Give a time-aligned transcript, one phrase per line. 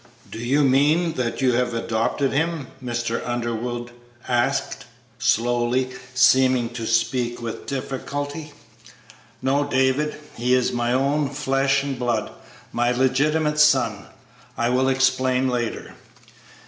[0.31, 3.21] "Do you mean that you have adopted him?" Mr.
[3.23, 3.91] Underwood
[4.27, 4.85] asked,
[5.19, 8.51] slowly, seeming to speak with difficulty.
[9.43, 12.31] "No, David; he is my own flesh and blood
[12.73, 14.07] my legitimate son;
[14.57, 15.93] I will explain later."